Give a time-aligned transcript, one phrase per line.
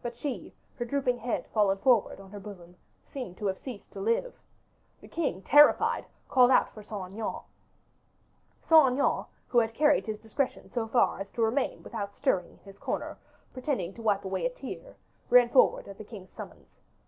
[0.00, 4.00] But she, her drooping head fallen forward on her bosom, seemed to have ceased to
[4.00, 4.38] live.
[5.00, 7.40] The king, terrified, called out for Saint Aignan.
[8.62, 12.58] Saint Aignan, who had carried his discretion so far as to remain without stirring in
[12.58, 13.18] his corner,
[13.52, 14.94] pretending to wipe away a tear,
[15.30, 16.78] ran forward at the king's summons.